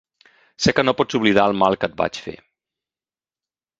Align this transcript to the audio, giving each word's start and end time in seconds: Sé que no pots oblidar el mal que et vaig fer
Sé 0.65 0.73
que 0.77 0.85
no 0.87 0.93
pots 1.01 1.19
oblidar 1.19 1.43
el 1.51 1.55
mal 1.65 1.77
que 1.83 1.91
et 1.91 1.99
vaig 2.01 2.21
fer 2.29 2.37